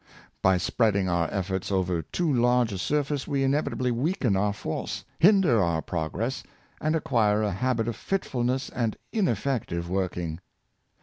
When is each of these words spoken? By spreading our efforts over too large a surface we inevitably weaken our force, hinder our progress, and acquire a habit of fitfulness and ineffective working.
By 0.41 0.57
spreading 0.57 1.07
our 1.07 1.31
efforts 1.31 1.71
over 1.71 2.01
too 2.01 2.33
large 2.33 2.71
a 2.73 2.79
surface 2.79 3.27
we 3.27 3.43
inevitably 3.43 3.91
weaken 3.91 4.35
our 4.35 4.51
force, 4.51 5.05
hinder 5.19 5.61
our 5.61 5.83
progress, 5.83 6.41
and 6.81 6.95
acquire 6.95 7.43
a 7.43 7.51
habit 7.51 7.87
of 7.87 7.95
fitfulness 7.95 8.69
and 8.69 8.97
ineffective 9.13 9.91
working. 9.91 10.39